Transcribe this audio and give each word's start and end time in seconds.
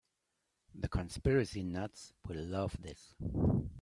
The 0.73 0.89
conspiracy 0.89 1.61
nuts 1.61 2.11
will 2.27 2.43
love 2.43 2.75
this. 2.81 3.13